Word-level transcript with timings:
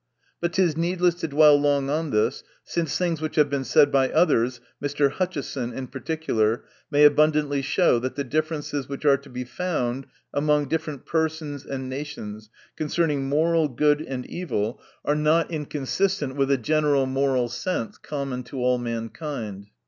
But 0.39 0.57
it 0.57 0.63
is 0.63 0.75
needless 0.75 1.13
to 1.19 1.27
dwell 1.27 1.55
long 1.61 1.87
m 1.87 2.09
this, 2.09 2.43
since 2.63 2.97
things 2.97 3.21
which 3.21 3.35
have 3.35 3.49
304 3.49 3.85
THE 3.85 3.85
NATURE 3.85 3.99
OF 3.99 4.09
VIRTUE. 4.09 4.09
been 4.09 4.13
said 4.15 4.15
by 4.15 4.19
others 4.19 4.61
(Mr. 4.81 5.11
Hutcheson 5.11 5.73
in 5.73 5.85
particular) 5.89 6.63
may 6.89 7.03
abundantly 7.05 7.61
show, 7.61 7.99
that 7.99 8.15
the 8.15 8.23
differences 8.23 8.89
which 8.89 9.05
are 9.05 9.17
to 9.17 9.29
be 9.29 9.43
found 9.43 10.07
among 10.33 10.67
different 10.69 11.05
persons 11.05 11.63
and 11.67 11.87
nations, 11.87 12.49
con 12.75 12.87
cerning 12.87 13.25
moral 13.25 13.67
good 13.67 14.01
and 14.01 14.25
evil, 14.25 14.81
are 15.05 15.13
not 15.13 15.51
inconsistent 15.51 16.35
with 16.35 16.49
a 16.49 16.57
general 16.57 17.05
moral 17.05 17.47
sense,, 17.47 17.99
common 17.99 18.41
to 18.41 18.57
all 18.57 18.79
mankind. 18.79 19.67